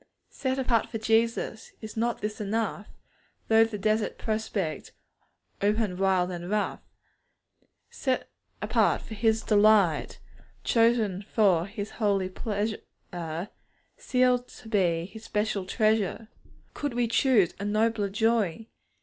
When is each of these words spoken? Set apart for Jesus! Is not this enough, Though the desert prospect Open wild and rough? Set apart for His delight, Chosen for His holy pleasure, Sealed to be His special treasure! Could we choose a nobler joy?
Set 0.31 0.57
apart 0.57 0.89
for 0.89 0.97
Jesus! 0.97 1.73
Is 1.79 1.95
not 1.95 2.21
this 2.21 2.41
enough, 2.41 2.87
Though 3.49 3.63
the 3.65 3.77
desert 3.77 4.17
prospect 4.17 4.93
Open 5.61 5.95
wild 5.95 6.31
and 6.31 6.49
rough? 6.49 6.79
Set 7.91 8.27
apart 8.63 9.03
for 9.03 9.13
His 9.13 9.43
delight, 9.43 10.17
Chosen 10.63 11.21
for 11.21 11.67
His 11.67 11.91
holy 11.91 12.29
pleasure, 12.29 12.81
Sealed 13.95 14.47
to 14.47 14.67
be 14.69 15.05
His 15.05 15.23
special 15.25 15.67
treasure! 15.67 16.29
Could 16.73 16.95
we 16.95 17.07
choose 17.07 17.53
a 17.59 17.65
nobler 17.65 18.09
joy? 18.09 18.65